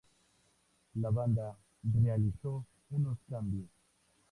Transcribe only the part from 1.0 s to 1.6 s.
banda